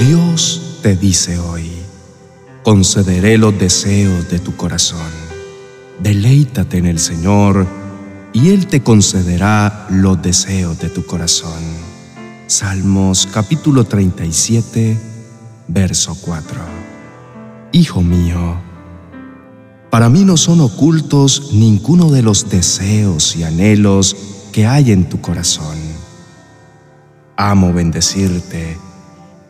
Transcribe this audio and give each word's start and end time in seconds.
Dios 0.00 0.78
te 0.82 0.96
dice 0.96 1.38
hoy, 1.38 1.70
concederé 2.62 3.36
los 3.36 3.58
deseos 3.58 4.30
de 4.30 4.38
tu 4.38 4.56
corazón. 4.56 5.10
Deleítate 6.02 6.78
en 6.78 6.86
el 6.86 6.98
Señor 6.98 7.66
y 8.32 8.48
Él 8.48 8.66
te 8.66 8.82
concederá 8.82 9.86
los 9.90 10.22
deseos 10.22 10.78
de 10.78 10.88
tu 10.88 11.04
corazón. 11.04 11.62
Salmos 12.46 13.28
capítulo 13.30 13.84
37, 13.84 14.98
verso 15.68 16.16
4. 16.18 16.60
Hijo 17.72 18.00
mío, 18.00 18.56
para 19.90 20.08
mí 20.08 20.24
no 20.24 20.38
son 20.38 20.62
ocultos 20.62 21.50
ninguno 21.52 22.10
de 22.10 22.22
los 22.22 22.48
deseos 22.48 23.36
y 23.36 23.44
anhelos 23.44 24.16
que 24.50 24.66
hay 24.66 24.92
en 24.92 25.10
tu 25.10 25.20
corazón. 25.20 25.76
Amo 27.36 27.74
bendecirte 27.74 28.78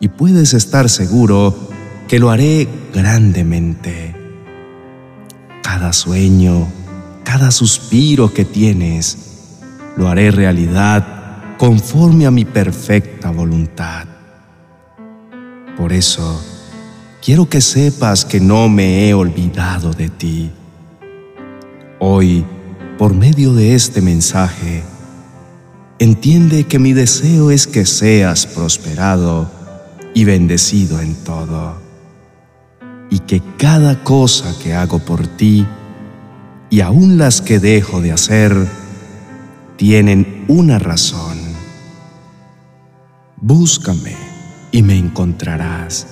y 0.00 0.09
puedes 0.09 0.54
estar 0.54 0.88
seguro 0.88 1.54
que 2.08 2.18
lo 2.18 2.30
haré 2.30 2.66
grandemente. 2.92 4.16
Cada 5.62 5.92
sueño, 5.92 6.66
cada 7.22 7.50
suspiro 7.50 8.32
que 8.32 8.46
tienes, 8.46 9.58
lo 9.96 10.08
haré 10.08 10.30
realidad 10.30 11.56
conforme 11.58 12.27
a 12.27 12.30
mi 12.30 12.46
perfecta 12.46 13.30
voluntad. 13.30 14.06
Por 15.77 15.92
eso, 15.92 16.42
quiero 17.22 17.48
que 17.48 17.60
sepas 17.60 18.24
que 18.24 18.41
no 18.41 18.69
me 18.70 19.06
he 19.06 19.14
olvidado 19.14 19.92
de 19.92 20.08
ti. 20.08 20.50
Hoy, 21.98 22.44
por 22.98 23.14
medio 23.14 23.52
de 23.52 23.74
este 23.74 24.00
mensaje, 24.00 24.82
entiende 25.98 26.64
que 26.64 26.78
mi 26.78 26.94
deseo 26.94 27.50
es 27.50 27.66
que 27.66 27.84
seas 27.84 28.46
prosperado 28.46 29.59
y 30.14 30.25
bendecido 30.25 31.00
en 31.00 31.14
todo, 31.25 31.77
y 33.11 33.20
que 33.20 33.42
cada 33.58 34.03
cosa 34.03 34.55
que 34.62 34.75
hago 34.75 34.98
por 34.98 35.27
ti, 35.27 35.66
y 36.69 36.80
aun 36.80 37.19
las 37.19 37.41
que 37.41 37.58
dejo 37.58 38.00
de 38.00 38.12
hacer, 38.12 38.55
tienen 39.77 40.44
una 40.48 40.78
razón. 40.78 41.38
Búscame 43.36 44.14
y 44.70 44.83
me 44.83 44.97
encontrarás. 44.97 46.06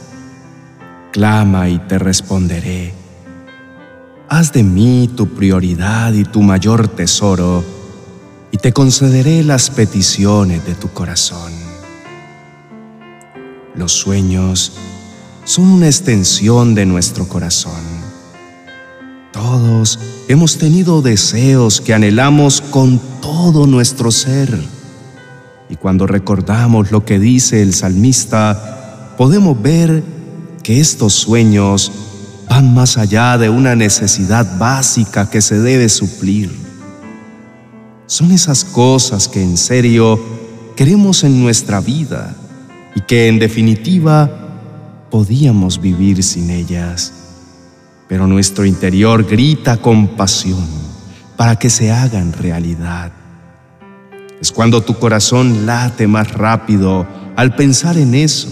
Clama 1.12 1.68
y 1.68 1.78
te 1.78 1.98
responderé. 1.98 2.94
Haz 4.28 4.52
de 4.52 4.62
mí 4.62 5.10
tu 5.16 5.28
prioridad 5.28 6.12
y 6.12 6.24
tu 6.24 6.42
mayor 6.42 6.88
tesoro, 6.88 7.64
y 8.50 8.56
te 8.56 8.72
concederé 8.72 9.44
las 9.44 9.70
peticiones 9.70 10.64
de 10.66 10.74
tu 10.74 10.88
corazón. 10.88 11.67
Los 13.78 13.92
sueños 13.92 14.72
son 15.44 15.66
una 15.66 15.86
extensión 15.86 16.74
de 16.74 16.84
nuestro 16.84 17.28
corazón. 17.28 17.80
Todos 19.32 20.00
hemos 20.26 20.58
tenido 20.58 21.00
deseos 21.00 21.80
que 21.80 21.94
anhelamos 21.94 22.60
con 22.60 23.00
todo 23.22 23.68
nuestro 23.68 24.10
ser. 24.10 24.58
Y 25.70 25.76
cuando 25.76 26.08
recordamos 26.08 26.90
lo 26.90 27.04
que 27.04 27.20
dice 27.20 27.62
el 27.62 27.72
salmista, 27.72 29.14
podemos 29.16 29.62
ver 29.62 30.02
que 30.64 30.80
estos 30.80 31.12
sueños 31.14 31.92
van 32.48 32.74
más 32.74 32.98
allá 32.98 33.38
de 33.38 33.48
una 33.48 33.76
necesidad 33.76 34.58
básica 34.58 35.30
que 35.30 35.40
se 35.40 35.60
debe 35.60 35.88
suplir. 35.88 36.50
Son 38.06 38.32
esas 38.32 38.64
cosas 38.64 39.28
que 39.28 39.40
en 39.40 39.56
serio 39.56 40.18
queremos 40.74 41.22
en 41.22 41.40
nuestra 41.40 41.80
vida 41.80 42.34
y 42.94 43.00
que 43.00 43.28
en 43.28 43.38
definitiva 43.38 44.30
podíamos 45.10 45.80
vivir 45.80 46.22
sin 46.22 46.50
ellas. 46.50 47.12
Pero 48.08 48.26
nuestro 48.26 48.64
interior 48.64 49.24
grita 49.24 49.76
con 49.76 50.08
pasión 50.08 50.66
para 51.36 51.56
que 51.56 51.70
se 51.70 51.92
hagan 51.92 52.32
realidad. 52.32 53.12
Es 54.40 54.52
cuando 54.52 54.82
tu 54.82 54.94
corazón 54.94 55.66
late 55.66 56.06
más 56.06 56.32
rápido 56.32 57.06
al 57.36 57.54
pensar 57.54 57.96
en 57.98 58.14
eso. 58.14 58.48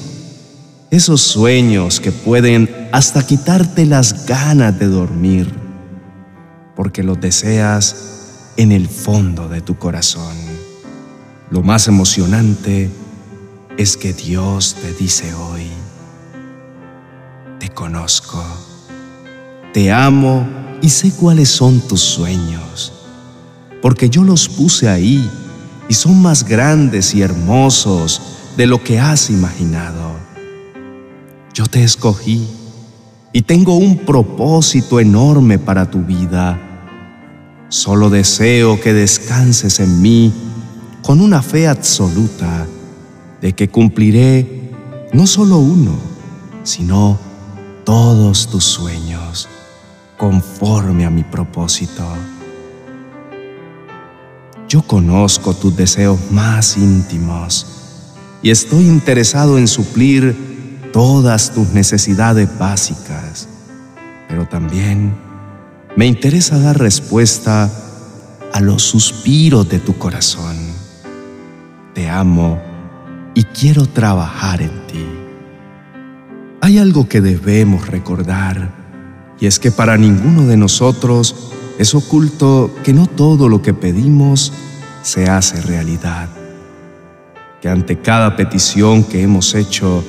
Esos 0.91 1.21
sueños 1.23 2.01
que 2.01 2.13
pueden 2.13 2.89
hasta 2.93 3.27
quitarte 3.27 3.87
las 3.87 4.27
ganas 4.27 4.79
de 4.79 4.87
dormir, 4.87 5.53
porque 6.77 7.03
los 7.03 7.21
deseas 7.21 8.53
en 8.57 8.73
el 8.73 8.89
fondo 8.89 9.49
de 9.49 9.61
tu 9.61 9.77
corazón. 9.77 10.37
Lo 11.51 11.63
más 11.63 11.89
emocionante 11.89 12.91
es 13.77 13.97
que 13.99 14.15
Dios 14.15 14.75
te 14.81 14.93
dice 14.95 15.35
hoy, 15.35 15.67
te 17.59 17.69
conozco, 17.69 18.43
te 19.75 19.93
amo 19.93 20.49
y 20.81 20.89
sé 20.89 21.13
cuáles 21.13 21.51
son 21.51 21.81
tus 21.81 22.01
sueños, 22.01 22.93
porque 23.83 24.09
yo 24.09 24.25
los 24.25 24.49
puse 24.49 24.89
ahí 24.89 25.31
y 25.91 25.95
son 25.95 26.23
más 26.23 26.45
grandes 26.45 27.15
y 27.15 27.21
hermosos 27.21 28.23
de 28.57 28.67
lo 28.67 28.83
que 28.83 28.99
has 28.99 29.29
imaginado. 29.29 30.17
Yo 31.53 31.67
te 31.67 31.85
escogí 31.85 32.47
y 33.33 33.43
tengo 33.43 33.77
un 33.77 33.99
propósito 33.99 35.01
enorme 35.01 35.59
para 35.59 35.91
tu 35.91 36.03
vida. 36.03 36.59
Solo 37.69 38.09
deseo 38.09 38.81
que 38.81 38.95
descanses 38.95 39.81
en 39.81 40.01
mí 40.01 40.33
con 41.03 41.21
una 41.21 41.43
fe 41.43 41.69
absoluta 41.69 42.56
de 43.47 43.53
que 43.53 43.69
cumpliré 43.69 44.73
no 45.13 45.25
solo 45.25 45.59
uno, 45.59 45.93
sino 46.65 47.17
todos 47.85 48.49
tus 48.49 48.65
sueños 48.65 49.49
conforme 50.17 51.07
a 51.07 51.11
mi 51.11 51.23
propósito. 51.23 52.05
Yo 54.69 54.83
conozco 54.83 55.55
tus 55.55 55.77
deseos 55.77 56.19
más 56.33 56.77
íntimos 56.77 57.69
y 58.43 58.51
estoy 58.51 58.89
interesado 58.89 59.59
en 59.59 59.69
suplir 59.69 60.89
todas 60.93 61.53
tus 61.53 61.69
necesidades 61.69 62.49
básicas, 62.59 63.47
pero 64.27 64.49
también 64.49 65.15
me 65.95 66.07
interesa 66.07 66.59
dar 66.59 66.81
respuesta 66.81 67.71
a 68.53 68.61
los 68.61 68.83
suspiros 68.83 69.69
de 69.69 69.79
tu 69.79 69.97
corazón. 69.97 70.57
Te 71.95 72.09
amo 72.11 72.75
y 73.37 73.45
quiero 73.45 73.87
trabajar 73.87 74.63
en 74.63 74.87
ti. 74.87 75.05
Hay 76.63 76.79
algo 76.79 77.07
que 77.07 77.21
debemos 77.21 77.87
recordar, 77.87 78.71
y 79.39 79.47
es 79.47 79.59
que 79.59 79.71
para 79.71 79.99
ninguno 79.99 80.47
de 80.47 80.57
nosotros 80.57 81.53
es 81.79 81.95
oculto 81.95 82.75
que 82.83 82.95
no 82.95 83.07
todo 83.07 83.51
lo 83.51 83.61
que 83.61 83.75
pedimos 83.75 84.55
se 85.03 85.29
hace 85.29 85.61
realidad, 85.61 86.31
que 87.61 87.69
ante 87.69 87.99
cada 88.01 88.37
petición 88.37 89.05
que 89.05 89.23
hemos 89.23 89.55
hecho, 89.55 90.03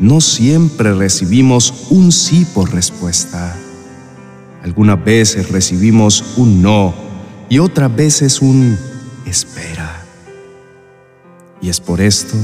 no 0.00 0.20
siempre 0.20 0.92
recibimos 0.92 1.86
un 1.90 2.10
sí 2.10 2.44
por 2.44 2.74
respuesta. 2.74 3.56
Algunas 4.64 5.02
veces 5.04 5.52
recibimos 5.52 6.34
un 6.36 6.60
no 6.60 6.92
y 7.48 7.60
otras 7.60 7.94
veces 7.94 8.42
un 8.42 8.76
espera. 9.24 10.04
Y 11.60 11.68
es 11.68 11.80
por 11.80 12.00
esto 12.00 12.36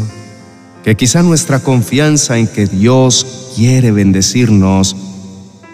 que 0.82 0.96
quizá 0.96 1.22
nuestra 1.22 1.60
confianza 1.60 2.38
en 2.38 2.46
que 2.46 2.66
Dios 2.66 3.52
quiere 3.54 3.92
bendecirnos 3.92 4.96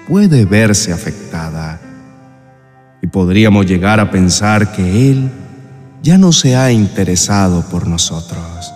puede 0.09 0.45
verse 0.45 0.93
afectada 0.93 1.81
y 3.03 3.07
podríamos 3.07 3.67
llegar 3.67 4.01
a 4.01 4.11
pensar 4.11 4.73
que 4.73 5.11
Él 5.11 5.31
ya 6.03 6.19
no 6.19 6.33
se 6.33 6.57
ha 6.57 6.73
interesado 6.73 7.63
por 7.69 7.87
nosotros. 7.87 8.73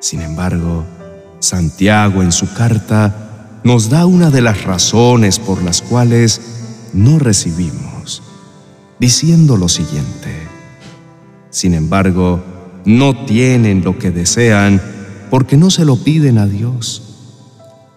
Sin 0.00 0.20
embargo, 0.20 0.84
Santiago 1.40 2.22
en 2.22 2.32
su 2.32 2.52
carta 2.54 3.60
nos 3.64 3.90
da 3.90 4.06
una 4.06 4.30
de 4.30 4.42
las 4.42 4.64
razones 4.64 5.38
por 5.38 5.62
las 5.62 5.82
cuales 5.82 6.40
no 6.92 7.18
recibimos, 7.18 8.22
diciendo 8.98 9.56
lo 9.56 9.68
siguiente. 9.68 10.46
Sin 11.50 11.74
embargo, 11.74 12.55
no 12.86 13.26
tienen 13.26 13.84
lo 13.84 13.98
que 13.98 14.10
desean 14.10 14.80
porque 15.28 15.56
no 15.56 15.70
se 15.70 15.84
lo 15.84 15.96
piden 15.96 16.38
a 16.38 16.46
Dios. 16.46 17.02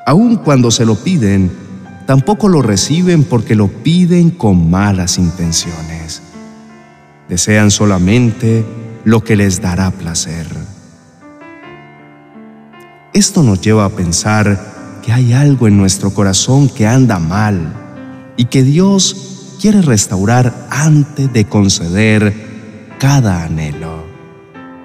Aun 0.06 0.38
cuando 0.38 0.72
se 0.72 0.86
lo 0.86 0.96
piden, 0.96 1.52
tampoco 2.08 2.50
lo 2.50 2.62
reciben 2.62 3.24
porque 3.24 3.56
lo 3.56 3.68
piden 3.68 4.32
con 4.32 4.70
malas 4.70 5.20
intenciones. 5.20 6.24
Desean 7.30 7.70
solamente 7.70 8.66
lo 9.06 9.24
que 9.24 9.36
les 9.36 9.62
dará 9.62 9.92
placer. 9.92 10.48
Esto 13.14 13.44
nos 13.44 13.62
lleva 13.62 13.86
a 13.86 13.90
pensar 13.90 15.00
que 15.04 15.14
hay 15.14 15.34
algo 15.34 15.68
en 15.68 15.78
nuestro 15.78 16.12
corazón 16.12 16.68
que 16.68 16.88
anda 16.88 17.20
mal 17.20 17.74
y 18.38 18.46
que 18.46 18.64
Dios 18.64 19.58
quiere 19.62 19.82
restaurar 19.82 20.68
antes 20.72 21.32
de 21.32 21.46
conceder 21.46 22.96
cada 22.98 23.44
anhelo. 23.44 24.09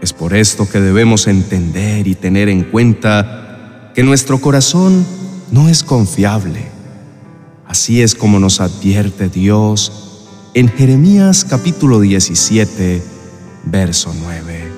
Es 0.05 0.13
por 0.13 0.35
esto 0.35 0.69
que 0.69 0.83
debemos 0.83 1.27
entender 1.29 2.07
y 2.07 2.15
tener 2.15 2.51
en 2.51 2.65
cuenta 2.65 3.91
que 3.95 4.03
nuestro 4.03 4.39
corazón 4.39 5.03
no 5.51 5.71
es 5.71 5.83
confiable. 5.83 6.61
Así 7.67 8.03
es 8.03 8.15
como 8.15 8.39
nos 8.39 8.61
advierte 8.61 9.31
Dios 9.31 10.27
en 10.53 10.69
Jeremías 10.69 11.47
capítulo 11.49 12.01
17, 12.01 13.03
verso 13.65 14.15
9. 14.21 14.73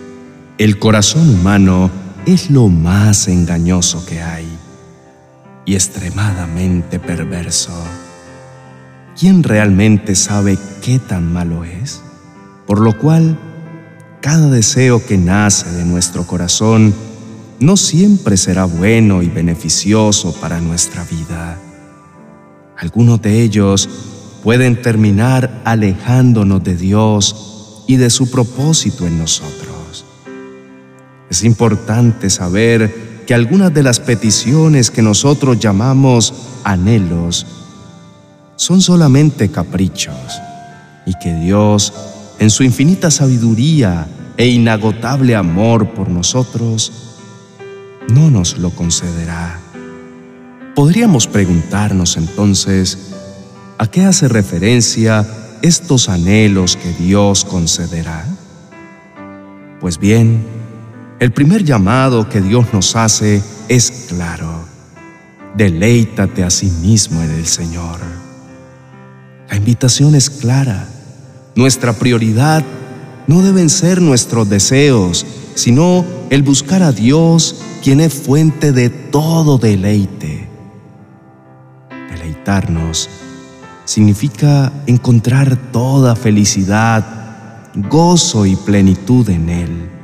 El 0.59 0.79
corazón 0.79 1.29
humano 1.29 1.91
es 2.25 2.49
lo 2.49 2.69
más 2.69 3.27
engañoso 3.27 4.07
que 4.07 4.23
hay 4.23 4.47
y 5.65 5.75
extremadamente 5.75 7.01
perverso. 7.01 7.73
¿Quién 9.19 9.43
realmente 9.43 10.15
sabe 10.15 10.57
qué 10.83 11.01
tan 11.01 11.33
malo 11.33 11.65
es? 11.65 12.01
Por 12.69 12.79
lo 12.79 12.97
cual, 12.97 13.37
cada 14.27 14.49
deseo 14.49 15.07
que 15.07 15.17
nace 15.17 15.71
de 15.71 15.85
nuestro 15.85 16.27
corazón 16.27 16.93
no 17.61 17.77
siempre 17.77 18.37
será 18.37 18.65
bueno 18.65 19.23
y 19.23 19.29
beneficioso 19.29 20.35
para 20.41 20.61
nuestra 20.61 21.05
vida. 21.05 21.57
Algunos 22.77 23.23
de 23.23 23.43
ellos 23.43 23.89
pueden 24.43 24.83
terminar 24.83 25.63
alejándonos 25.65 26.65
de 26.65 26.75
Dios 26.75 27.85
y 27.87 27.99
de 27.99 28.11
su 28.11 28.29
propósito 28.29 29.07
en 29.07 29.17
nosotros. 29.17 30.05
Es 31.31 31.45
importante 31.45 32.29
saber 32.29 33.23
que 33.29 33.35
algunas 33.35 33.73
de 33.73 33.85
las 33.85 34.01
peticiones 34.01 34.91
que 34.91 35.03
nosotros 35.03 35.61
llamamos 35.61 36.35
anhelos 36.65 37.47
son 38.57 38.81
solamente 38.81 39.53
caprichos 39.53 40.41
y 41.07 41.15
que 41.21 41.33
Dios, 41.33 41.93
en 42.39 42.51
su 42.51 42.63
infinita 42.63 43.11
sabiduría 43.11 44.07
e 44.37 44.47
inagotable 44.47 45.35
amor 45.35 45.91
por 45.91 46.09
nosotros, 46.09 46.93
no 48.09 48.31
nos 48.31 48.59
lo 48.59 48.71
concederá. 48.71 49.61
Podríamos 50.75 51.27
preguntarnos 51.27 52.17
entonces, 52.17 52.99
¿a 53.79 53.87
qué 53.91 54.05
hace 54.05 54.29
referencia 54.29 55.27
estos 55.63 56.09
anhelos 56.09 56.77
que 56.77 56.93
Dios 56.93 57.45
concederá? 57.45 58.27
Pues 59.81 59.99
bien, 59.99 60.45
el 61.19 61.33
primer 61.33 61.65
llamado 61.65 62.29
que 62.29 62.43
Dios 62.43 62.67
nos 62.75 62.95
hace 62.95 63.43
es 63.69 64.07
claro. 64.09 64.67
Deleítate 65.57 66.45
a 66.45 66.51
sí 66.51 66.67
mismo 66.67 67.23
en 67.23 67.31
el 67.31 67.47
Señor. 67.47 67.99
La 69.49 69.57
invitación 69.57 70.15
es 70.15 70.29
clara. 70.29 70.87
Nuestra 71.57 71.95
prioridad 71.95 72.65
no 73.27 73.43
deben 73.43 73.69
ser 73.69 74.01
nuestros 74.01 74.49
deseos, 74.49 75.27
sino 75.55 76.05
el 76.31 76.43
buscar 76.43 76.83
a 76.83 76.93
Dios, 76.93 77.57
quien 77.83 78.01
es 78.01 78.15
fuente 78.15 78.71
de 78.71 78.91
todo 78.91 79.59
deleite. 79.59 80.49
Deleitarnos 82.11 83.09
significa 83.85 84.73
encontrar 84.87 85.57
toda 85.73 86.15
felicidad, 86.15 87.05
gozo 87.75 88.47
y 88.47 88.55
plenitud 88.55 89.29
en 89.31 89.49
Él 89.49 89.97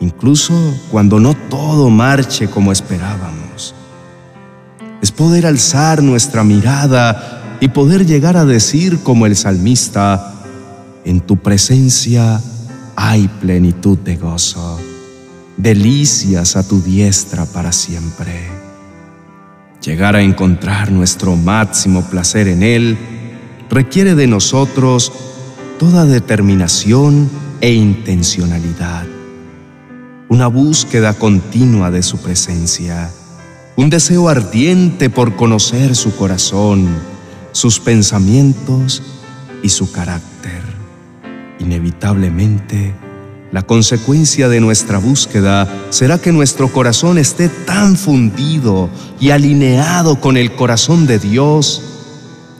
incluso 0.00 0.54
cuando 0.90 1.20
no 1.20 1.34
todo 1.34 1.90
marche 1.90 2.48
como 2.48 2.72
esperábamos. 2.72 3.74
Es 5.00 5.12
poder 5.12 5.46
alzar 5.46 6.02
nuestra 6.02 6.44
mirada 6.44 7.58
y 7.60 7.68
poder 7.68 8.06
llegar 8.06 8.36
a 8.36 8.44
decir 8.44 9.02
como 9.02 9.26
el 9.26 9.36
salmista, 9.36 10.35
en 11.06 11.22
tu 11.22 11.38
presencia 11.38 12.42
hay 12.96 13.28
plenitud 13.28 13.96
de 13.96 14.16
gozo, 14.16 14.78
delicias 15.56 16.56
a 16.56 16.68
tu 16.68 16.82
diestra 16.82 17.46
para 17.46 17.72
siempre. 17.72 18.50
Llegar 19.82 20.16
a 20.16 20.20
encontrar 20.20 20.92
nuestro 20.92 21.34
máximo 21.34 22.02
placer 22.02 22.48
en 22.48 22.62
Él 22.62 22.98
requiere 23.70 24.14
de 24.14 24.26
nosotros 24.26 25.10
toda 25.78 26.04
determinación 26.04 27.30
e 27.62 27.72
intencionalidad 27.72 29.06
una 30.28 30.48
búsqueda 30.48 31.14
continua 31.14 31.90
de 31.90 32.02
su 32.02 32.18
presencia, 32.18 33.10
un 33.76 33.90
deseo 33.90 34.28
ardiente 34.28 35.08
por 35.08 35.36
conocer 35.36 35.94
su 35.94 36.16
corazón, 36.16 36.88
sus 37.52 37.78
pensamientos 37.78 39.02
y 39.62 39.68
su 39.68 39.90
carácter. 39.92 40.35
Inevitablemente, 41.58 42.94
la 43.52 43.62
consecuencia 43.62 44.48
de 44.48 44.60
nuestra 44.60 44.98
búsqueda 44.98 45.68
será 45.90 46.18
que 46.18 46.32
nuestro 46.32 46.72
corazón 46.72 47.16
esté 47.16 47.48
tan 47.48 47.96
fundido 47.96 48.90
y 49.20 49.30
alineado 49.30 50.20
con 50.20 50.36
el 50.36 50.52
corazón 50.52 51.06
de 51.06 51.18
Dios 51.18 51.82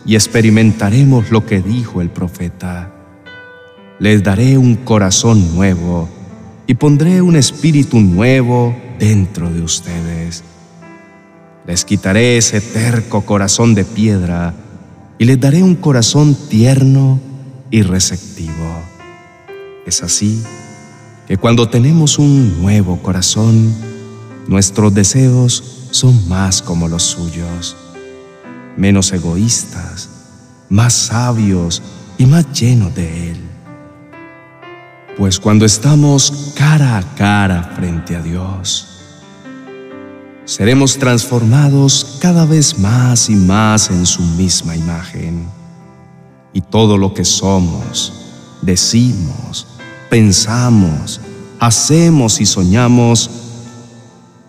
y 0.07 0.15
experimentaremos 0.15 1.31
lo 1.31 1.45
que 1.45 1.61
dijo 1.61 2.01
el 2.01 2.09
profeta. 2.09 2.93
Les 3.99 4.23
daré 4.23 4.57
un 4.57 4.77
corazón 4.77 5.55
nuevo 5.55 6.09
y 6.67 6.75
pondré 6.75 7.21
un 7.21 7.37
espíritu 7.37 7.99
nuevo 7.99 8.75
dentro 8.99 9.51
de 9.51 9.63
ustedes. 9.63 10.45
Les 11.67 11.85
quitaré 11.85 12.37
ese 12.37 12.61
terco 12.61 13.23
corazón 13.23 13.75
de 13.75 13.85
piedra 13.85 14.55
y 15.19 15.25
les 15.25 15.41
daré 15.41 15.63
un 15.63 15.75
corazón 15.75 16.37
tierno 16.49 17.21
y 17.71 17.83
receptivo. 17.83 18.83
Es 19.87 20.03
así 20.03 20.43
que 21.27 21.37
cuando 21.37 21.69
tenemos 21.69 22.19
un 22.19 22.63
nuevo 22.63 23.03
corazón, 23.03 23.75
nuestros 24.47 24.95
deseos 24.95 25.89
son 25.91 26.29
más 26.29 26.63
como 26.63 26.89
los 26.89 27.03
suyos, 27.03 27.77
menos 28.77 29.13
egoístas, 29.13 30.09
más 30.69 30.93
sabios 30.93 31.83
y 32.19 32.27
más 32.27 32.53
llenos 32.53 32.95
de 32.95 33.31
Él. 33.31 33.41
Pues 35.17 35.41
cuando 35.41 35.65
estamos 35.65 36.53
cara 36.57 36.99
a 36.99 37.15
cara 37.15 37.73
frente 37.75 38.15
a 38.15 38.23
Dios, 38.23 38.87
seremos 40.45 40.99
transformados 40.99 42.19
cada 42.21 42.45
vez 42.45 42.79
más 42.79 43.31
y 43.31 43.35
más 43.35 43.91
en 43.91 44.05
su 44.05 44.23
misma 44.23 44.77
imagen. 44.77 45.56
Y 46.57 46.63
todo 46.63 46.97
lo 46.97 47.13
que 47.13 47.27
somos, 47.27 48.15
decimos, 48.63 49.67
pensamos, 50.09 51.21
hacemos 51.61 52.41
y 52.41 52.47
soñamos 52.47 53.31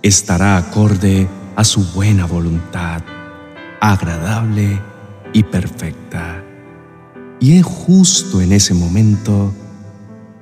estará 0.01 0.55
acorde 0.55 1.27
a 1.57 1.65
su 1.65 1.83
buena 1.91 2.25
voluntad, 2.25 3.01
agradable 3.81 4.81
y 5.33 5.43
perfecta. 5.43 6.45
Y 7.41 7.57
es 7.57 7.65
justo 7.65 8.39
en 8.39 8.53
ese 8.53 8.73
momento 8.73 9.53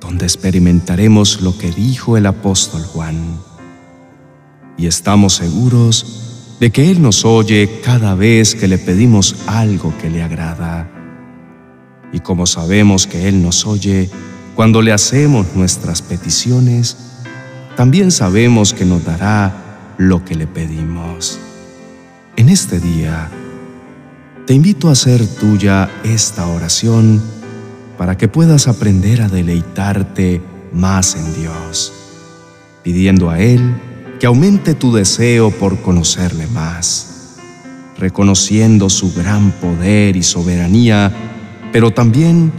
donde 0.00 0.24
experimentaremos 0.24 1.40
lo 1.40 1.58
que 1.58 1.72
dijo 1.72 2.16
el 2.16 2.26
apóstol 2.26 2.84
Juan. 2.84 3.40
Y 4.78 4.86
estamos 4.86 5.34
seguros 5.34 6.54
de 6.60 6.70
que 6.70 6.92
Él 6.92 7.02
nos 7.02 7.24
oye 7.24 7.80
cada 7.82 8.14
vez 8.14 8.54
que 8.54 8.68
le 8.68 8.78
pedimos 8.78 9.34
algo 9.48 9.92
que 9.98 10.10
le 10.10 10.22
agrada. 10.22 10.92
Y 12.16 12.20
como 12.20 12.46
sabemos 12.46 13.06
que 13.06 13.28
Él 13.28 13.42
nos 13.42 13.66
oye 13.66 14.08
cuando 14.54 14.80
le 14.80 14.90
hacemos 14.90 15.48
nuestras 15.54 16.00
peticiones, 16.00 16.96
también 17.76 18.10
sabemos 18.10 18.72
que 18.72 18.86
nos 18.86 19.04
dará 19.04 19.94
lo 19.98 20.24
que 20.24 20.34
le 20.34 20.46
pedimos. 20.46 21.38
En 22.36 22.48
este 22.48 22.80
día, 22.80 23.28
te 24.46 24.54
invito 24.54 24.88
a 24.88 24.92
hacer 24.92 25.26
tuya 25.26 25.90
esta 26.04 26.46
oración 26.46 27.20
para 27.98 28.16
que 28.16 28.28
puedas 28.28 28.66
aprender 28.66 29.20
a 29.20 29.28
deleitarte 29.28 30.40
más 30.72 31.16
en 31.16 31.34
Dios, 31.34 31.92
pidiendo 32.82 33.28
a 33.28 33.40
Él 33.40 33.74
que 34.18 34.26
aumente 34.26 34.74
tu 34.74 34.90
deseo 34.94 35.50
por 35.50 35.82
conocerle 35.82 36.46
más, 36.46 37.36
reconociendo 37.98 38.88
su 38.88 39.12
gran 39.12 39.50
poder 39.50 40.16
y 40.16 40.22
soberanía, 40.22 41.12
pero 41.76 41.90
también 41.90 42.50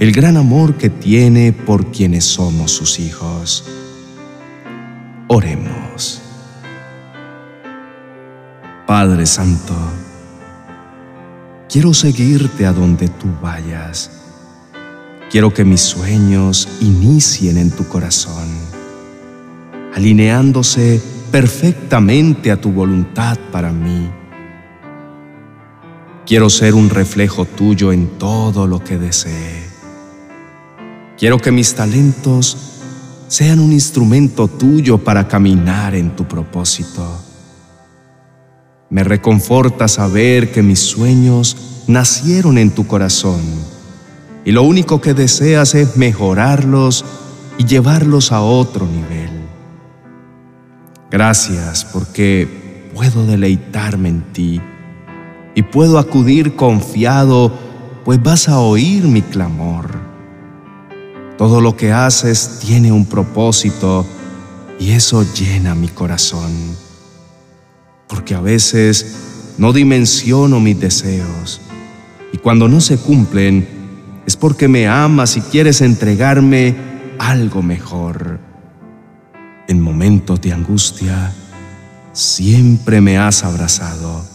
el 0.00 0.10
gran 0.10 0.36
amor 0.36 0.74
que 0.74 0.90
tiene 0.90 1.52
por 1.52 1.92
quienes 1.92 2.24
somos 2.24 2.72
sus 2.72 2.98
hijos. 2.98 3.64
Oremos. 5.28 6.20
Padre 8.84 9.26
Santo, 9.26 9.76
quiero 11.68 11.94
seguirte 11.94 12.66
a 12.66 12.72
donde 12.72 13.06
tú 13.06 13.28
vayas 13.40 14.10
Quiero 15.30 15.54
que 15.54 15.64
mis 15.64 15.80
sueños 15.80 16.68
inicien 16.80 17.58
en 17.58 17.70
tu 17.70 17.86
corazón, 17.86 18.48
alineándose 19.94 21.00
perfectamente 21.30 22.50
a 22.50 22.60
tu 22.60 22.72
voluntad 22.72 23.38
para 23.52 23.70
mí. 23.70 24.10
Quiero 26.26 26.48
ser 26.48 26.74
un 26.74 26.88
reflejo 26.88 27.44
tuyo 27.44 27.92
en 27.92 28.18
todo 28.18 28.66
lo 28.66 28.82
que 28.82 28.96
desee. 28.96 29.62
Quiero 31.18 31.36
que 31.38 31.52
mis 31.52 31.74
talentos 31.74 32.56
sean 33.28 33.60
un 33.60 33.72
instrumento 33.72 34.48
tuyo 34.48 34.96
para 34.96 35.28
caminar 35.28 35.94
en 35.94 36.16
tu 36.16 36.24
propósito. 36.24 37.06
Me 38.88 39.04
reconforta 39.04 39.86
saber 39.86 40.50
que 40.50 40.62
mis 40.62 40.78
sueños 40.78 41.84
nacieron 41.88 42.56
en 42.56 42.70
tu 42.70 42.86
corazón 42.86 43.42
y 44.46 44.52
lo 44.52 44.62
único 44.62 45.02
que 45.02 45.12
deseas 45.12 45.74
es 45.74 45.98
mejorarlos 45.98 47.04
y 47.58 47.66
llevarlos 47.66 48.32
a 48.32 48.40
otro 48.40 48.86
nivel. 48.86 49.30
Gracias 51.10 51.84
porque 51.84 52.88
puedo 52.94 53.26
deleitarme 53.26 54.08
en 54.08 54.22
ti 54.32 54.60
y 55.54 55.62
puedo 55.62 55.98
acudir 55.98 56.56
confiado, 56.56 57.52
pues 58.04 58.22
vas 58.22 58.48
a 58.48 58.58
oír 58.58 59.04
mi 59.04 59.22
clamor. 59.22 59.90
Todo 61.38 61.60
lo 61.60 61.76
que 61.76 61.92
haces 61.92 62.58
tiene 62.60 62.92
un 62.92 63.06
propósito 63.06 64.06
y 64.78 64.90
eso 64.90 65.24
llena 65.34 65.74
mi 65.74 65.88
corazón. 65.88 66.52
Porque 68.08 68.34
a 68.34 68.40
veces 68.40 69.54
no 69.58 69.72
dimensiono 69.72 70.60
mis 70.60 70.78
deseos 70.78 71.60
y 72.32 72.38
cuando 72.38 72.68
no 72.68 72.80
se 72.80 72.98
cumplen 72.98 73.66
es 74.26 74.36
porque 74.36 74.68
me 74.68 74.88
amas 74.88 75.36
y 75.36 75.40
quieres 75.40 75.80
entregarme 75.80 76.74
algo 77.18 77.62
mejor. 77.62 78.40
En 79.68 79.80
momentos 79.80 80.40
de 80.40 80.52
angustia 80.52 81.32
siempre 82.12 83.00
me 83.00 83.18
has 83.18 83.44
abrazado 83.44 84.33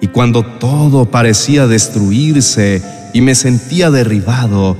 y 0.00 0.08
cuando 0.08 0.44
todo 0.44 1.10
parecía 1.10 1.66
destruirse 1.66 2.82
y 3.12 3.20
me 3.20 3.34
sentía 3.34 3.90
derribado, 3.90 4.76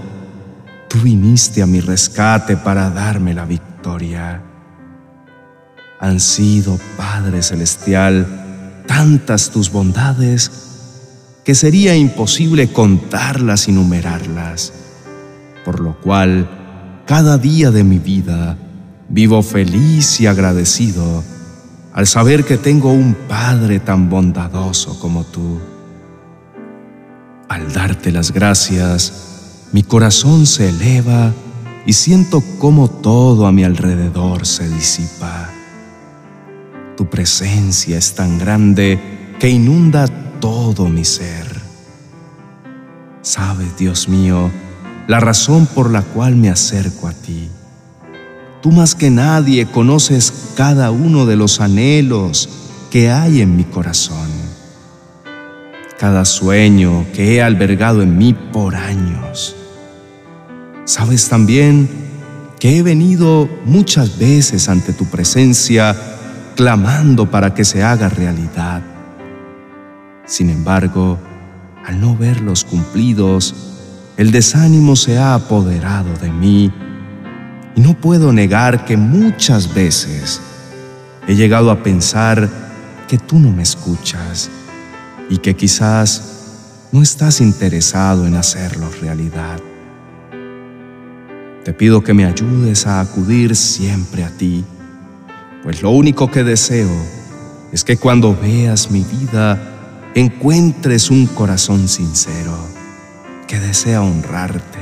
tú 0.89 0.99
viniste 0.99 1.63
a 1.63 1.67
mi 1.67 1.81
rescate 1.81 2.57
para 2.57 2.91
darme 2.91 3.35
la 3.35 3.45
victoria. 3.45 4.43
Han 6.01 6.21
sido, 6.21 6.79
Padre 6.97 7.43
Celestial, 7.43 8.83
tantas 8.87 9.51
tus 9.51 9.71
bondades 9.71 10.51
que 11.45 11.55
sería 11.55 11.95
imposible 11.95 12.73
contarlas 12.73 13.69
y 13.69 13.73
numerarlas, 13.73 14.73
por 15.65 15.81
lo 15.81 16.01
cual 16.01 17.03
cada 17.07 17.37
día 17.37 17.71
de 17.71 17.85
mi 17.85 17.99
vida 17.99 18.57
vivo 19.09 19.43
feliz 19.43 20.21
y 20.21 20.27
agradecido 20.27 21.23
al 21.93 22.07
saber 22.07 22.45
que 22.45 22.57
tengo 22.57 22.93
un 22.93 23.15
Padre 23.29 23.81
tan 23.81 24.09
bondadoso 24.09 24.99
como 24.99 25.25
tú. 25.25 25.61
Al 27.49 27.73
darte 27.73 28.13
las 28.13 28.33
gracias, 28.33 29.69
mi 29.73 29.83
corazón 29.83 30.47
se 30.47 30.69
eleva 30.69 31.33
y 31.87 31.93
siento 31.93 32.43
cómo 32.59 32.89
todo 32.89 33.47
a 33.47 33.53
mi 33.53 33.65
alrededor 33.65 34.47
se 34.47 34.69
disipa. 34.69 35.51
Tu 36.97 37.09
presencia 37.09 37.99
es 37.99 38.15
tan 38.15 38.39
grande 38.39 39.35
que 39.41 39.49
inunda 39.49 40.07
todo 40.39 40.89
mi 40.89 41.05
ser. 41.05 41.61
Sabes, 43.23 43.77
Dios 43.77 44.09
mío, 44.09 44.51
la 45.09 45.19
razón 45.19 45.67
por 45.67 45.91
la 45.91 46.03
cual 46.03 46.37
me 46.37 46.51
acerco 46.51 47.09
a 47.09 47.13
ti 47.13 47.51
Tú 48.63 48.71
más 48.73 48.95
que 48.95 49.11
nadie 49.11 49.65
conoces 49.67 50.53
cada 50.55 50.91
uno 50.91 51.25
de 51.25 51.35
los 51.35 51.61
anhelos 51.61 52.49
que 52.91 53.11
hay 53.11 53.41
en 53.41 53.57
mi 53.57 53.65
corazón, 53.65 54.29
cada 55.99 56.27
sueño 56.27 57.07
que 57.15 57.37
he 57.37 57.43
albergado 57.43 58.03
en 58.03 58.19
mí 58.19 58.35
por 58.35 58.77
años. 58.77 59.57
Sabes 60.85 61.29
también 61.31 61.89
que 62.59 62.77
he 62.77 62.83
venido 62.83 63.49
muchas 63.65 64.19
veces 64.19 64.69
ante 64.69 64.93
tu 64.93 65.07
presencia 65.07 65.97
clamando 66.55 67.31
para 67.31 67.55
que 67.55 67.65
se 67.65 67.83
haga 67.83 68.11
realidad. 68.11 68.83
Sin 70.27 70.51
embargo, 70.51 71.19
al 71.87 71.99
no 71.99 72.15
verlos 72.15 72.65
cumplidos, 72.65 73.55
el 74.19 74.33
desánimo 74.33 74.97
se 74.97 75.17
ha 75.17 75.33
apoderado 75.33 76.15
de 76.21 76.31
mí 76.31 76.71
y 77.77 77.81
no 77.81 77.95
puedo 77.95 78.33
negar 78.33 78.85
que 78.85 78.97
muchas 78.97 79.73
veces 79.73 80.41
he 81.27 81.35
llegado 81.35 81.71
a 81.71 81.83
pensar 81.83 82.49
que 83.09 83.19
tú 83.19 83.39
no 83.39 83.51
me 83.51 83.63
escuchas 83.63 84.51
y 85.29 85.39
que 85.39 85.55
quizás 85.55 86.89
no 86.93 87.03
estás 87.03 87.41
interesado 87.41 88.27
en 88.27 88.37
hacerlo 88.37 88.89
realidad. 89.01 89.61
Te 91.65 91.73
pido 91.73 92.03
que 92.03 92.15
me 92.15 92.25
ayudes 92.25 92.87
a 92.87 93.01
acudir 93.01 93.55
siempre 93.55 94.25
a 94.25 94.31
ti, 94.31 94.65
pues 95.63 95.83
lo 95.83 95.91
único 95.91 96.31
que 96.31 96.43
deseo 96.43 96.91
es 97.73 97.85
que 97.85 97.97
cuando 97.97 98.37
veas 98.37 98.91
mi 98.91 99.05
vida 99.05 99.59
encuentres 100.15 101.11
un 101.11 101.27
corazón 101.27 101.87
sincero 101.87 102.57
que 103.47 103.61
desea 103.61 104.03
honrarte 104.03 104.80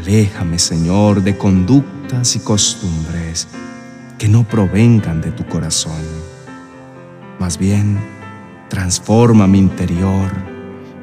Aléjame, 0.00 0.58
Señor, 0.58 1.22
de 1.22 1.36
conductas 1.36 2.34
y 2.34 2.38
costumbres 2.38 3.46
que 4.16 4.28
no 4.28 4.44
provengan 4.44 5.20
de 5.20 5.30
tu 5.30 5.44
corazón. 5.44 6.00
Más 7.38 7.58
bien, 7.58 7.98
transforma 8.70 9.46
mi 9.46 9.58
interior, 9.58 10.30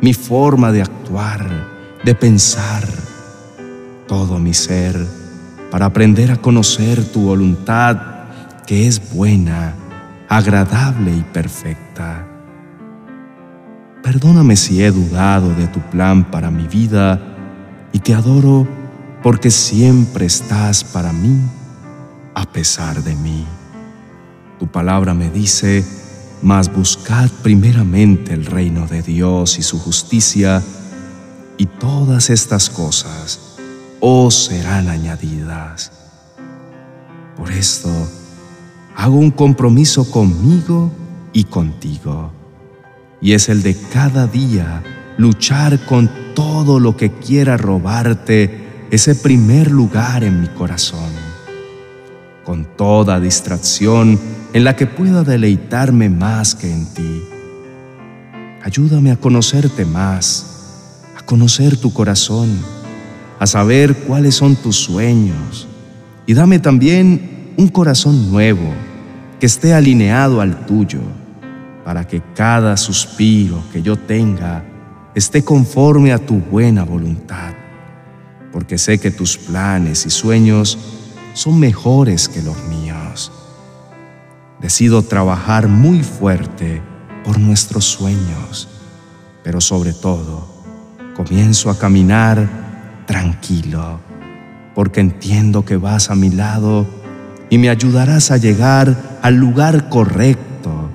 mi 0.02 0.16
forma 0.16 0.72
de 0.72 0.82
actuar, 0.82 1.48
de 2.04 2.16
pensar, 2.16 2.88
todo 4.08 4.40
mi 4.40 4.56
ser, 4.56 5.06
para 5.70 5.86
aprender 5.86 6.32
a 6.32 6.38
conocer 6.38 7.06
tu 7.06 7.22
voluntad 7.22 8.00
que 8.66 8.88
es 8.88 9.14
buena, 9.14 9.76
agradable 10.28 11.12
y 11.12 11.22
perfecta. 11.22 12.26
Perdóname 14.02 14.56
si 14.56 14.82
he 14.82 14.90
dudado 14.90 15.54
de 15.54 15.68
tu 15.68 15.82
plan 15.82 16.24
para 16.32 16.50
mi 16.50 16.68
vida 16.68 17.22
y 17.94 18.00
te 18.00 18.16
adoro 18.16 18.87
porque 19.24 19.52
siempre 19.52 20.26
estás 20.26 20.84
para 20.84 21.12
mí 21.12 21.40
a 22.34 22.46
pesar 22.46 23.04
de 23.04 23.16
mí. 23.16 23.46
Tu 24.60 24.68
palabra 24.68 25.14
me 25.14 25.30
dice, 25.30 25.84
mas 26.42 26.72
buscad 26.72 27.30
primeramente 27.42 28.34
el 28.34 28.46
reino 28.46 28.86
de 28.86 29.02
Dios 29.02 29.58
y 29.58 29.64
su 29.64 29.80
justicia, 29.80 30.62
y 31.58 31.66
todas 31.66 32.30
estas 32.30 32.70
cosas 32.70 33.58
os 34.00 34.36
serán 34.46 34.88
añadidas. 34.88 35.92
Por 37.36 37.52
esto, 37.52 37.90
hago 38.96 39.18
un 39.18 39.32
compromiso 39.32 40.10
conmigo 40.12 40.92
y 41.34 41.46
contigo, 41.46 42.32
y 43.20 43.34
es 43.34 43.50
el 43.50 43.64
de 43.64 43.76
cada 43.76 44.28
día 44.28 44.84
luchar 45.18 45.84
con 45.86 46.10
todo 46.36 46.80
lo 46.80 46.96
que 46.96 47.12
quiera 47.12 47.58
robarte 47.58 48.67
ese 48.90 49.16
primer 49.16 49.70
lugar 49.70 50.24
en 50.24 50.42
mi 50.42 50.48
corazón, 50.48 51.12
con 52.46 52.66
toda 52.78 53.20
distracción 53.20 54.18
en 54.54 54.64
la 54.64 54.76
que 54.78 54.88
pueda 54.88 55.24
deleitarme 55.24 56.10
más 56.10 56.56
que 56.56 56.72
en 56.72 56.86
ti. 56.94 57.24
Ayúdame 58.64 59.12
a 59.12 59.18
conocerte 59.18 59.84
más, 59.84 61.02
a 61.18 61.26
conocer 61.26 61.76
tu 61.76 61.92
corazón, 61.92 62.50
a 63.40 63.46
saber 63.46 63.94
cuáles 63.94 64.36
son 64.36 64.56
tus 64.56 64.78
sueños 64.78 65.68
y 66.26 66.34
dame 66.34 66.60
también 66.60 67.54
un 67.58 67.68
corazón 67.68 68.32
nuevo 68.32 68.74
que 69.40 69.46
esté 69.46 69.74
alineado 69.74 70.40
al 70.40 70.66
tuyo, 70.66 71.02
para 71.84 72.06
que 72.08 72.22
cada 72.36 72.76
suspiro 72.76 73.64
que 73.72 73.82
yo 73.82 73.98
tenga 73.98 74.64
esté 75.14 75.44
conforme 75.44 76.12
a 76.12 76.20
tu 76.20 76.36
buena 76.36 76.84
voluntad 76.84 77.54
porque 78.52 78.78
sé 78.78 79.00
que 79.00 79.12
tus 79.12 79.38
planes 79.38 80.06
y 80.06 80.10
sueños 80.10 80.78
son 81.34 81.60
mejores 81.60 82.28
que 82.30 82.42
los 82.42 82.58
míos. 82.66 83.32
Decido 84.62 85.04
trabajar 85.04 85.68
muy 85.68 86.04
fuerte 86.04 86.82
por 87.24 87.38
nuestros 87.40 87.86
sueños, 87.86 88.68
pero 89.44 89.62
sobre 89.62 89.94
todo 89.94 90.58
comienzo 91.16 91.70
a 91.70 91.78
caminar 91.78 93.04
tranquilo, 93.06 94.00
porque 94.76 95.00
entiendo 95.00 95.66
que 95.66 95.78
vas 95.78 96.10
a 96.10 96.16
mi 96.16 96.30
lado 96.30 96.88
y 97.50 97.58
me 97.58 97.70
ayudarás 97.70 98.32
a 98.32 98.38
llegar 98.38 99.20
al 99.22 99.36
lugar 99.36 99.90
correcto 99.90 100.90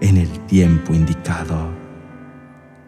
en 0.00 0.16
el 0.16 0.30
tiempo 0.46 0.94
indicado. 0.94 1.68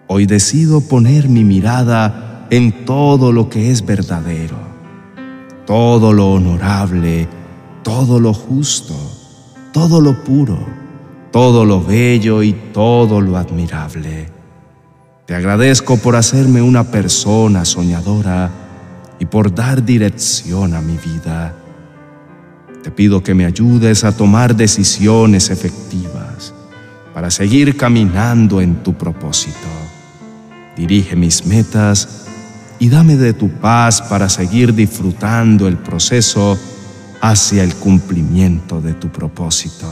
Hoy 0.06 0.26
decido 0.26 0.80
poner 0.80 1.28
mi 1.28 1.44
mirada 1.44 2.27
en 2.50 2.85
todo 2.85 3.33
lo 3.33 3.49
que 3.49 3.71
es 3.71 3.85
verdadero, 3.85 4.57
todo 5.67 6.12
lo 6.12 6.33
honorable, 6.33 7.28
todo 7.83 8.19
lo 8.21 8.33
justo, 8.33 8.95
todo 9.73 10.00
lo 10.00 10.25
puro, 10.25 10.59
todo 11.31 11.64
lo 11.64 11.83
bello 11.83 12.43
y 12.43 12.52
todo 12.73 13.21
lo 13.21 13.37
admirable. 13.37 14.28
Te 15.26 15.35
agradezco 15.35 15.99
por 15.99 16.17
hacerme 16.17 16.62
una 16.62 16.85
persona 16.85 17.67
soñadora 17.67 18.50
y 19.19 19.26
por 19.26 19.55
dar 19.55 19.85
dirección 19.85 20.75
a 20.75 20.81
mi 20.81 20.97
vida. 20.97 21.55
Te 22.83 22.90
pido 22.90 23.23
que 23.23 23.35
me 23.35 23.45
ayudes 23.45 24.05
a 24.05 24.17
tomar 24.17 24.57
decisiones 24.57 25.50
efectivas 25.50 26.55
para 27.12 27.31
seguir 27.31 27.76
caminando 27.76 28.62
en 28.62 28.76
tu 28.83 28.95
propósito. 28.95 29.59
Dirige 30.76 31.17
mis 31.17 31.45
metas 31.45 32.27
y 32.78 32.88
dame 32.88 33.16
de 33.16 33.32
tu 33.32 33.49
paz 33.49 34.02
para 34.02 34.28
seguir 34.28 34.75
disfrutando 34.75 35.66
el 35.66 35.76
proceso 35.76 36.58
hacia 37.20 37.64
el 37.64 37.75
cumplimiento 37.75 38.80
de 38.80 38.94
tu 38.94 39.08
propósito. 39.08 39.87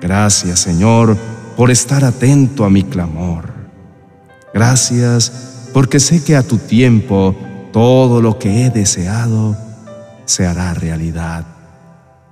Gracias, 0.00 0.60
Señor, 0.60 1.16
por 1.56 1.70
estar 1.70 2.04
atento 2.04 2.64
a 2.64 2.70
mi 2.70 2.84
clamor. 2.84 3.52
Gracias 4.54 5.68
porque 5.72 6.00
sé 6.00 6.22
que 6.22 6.36
a 6.36 6.42
tu 6.42 6.58
tiempo 6.58 7.36
todo 7.72 8.22
lo 8.22 8.38
que 8.38 8.64
he 8.64 8.70
deseado 8.70 9.56
se 10.24 10.46
hará 10.46 10.74
realidad, 10.74 11.44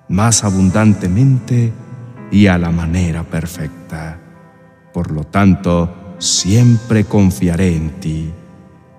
más 0.09 0.45
abundantemente 0.45 1.73
y 2.31 2.47
a 2.47 2.59
la 2.59 2.71
manera 2.71 3.25
perfecta. 3.25 4.19
Por 4.93 5.11
lo 5.11 5.25
tanto, 5.25 6.15
siempre 6.19 7.05
confiaré 7.05 7.77
en 7.77 8.01
ti. 8.01 8.33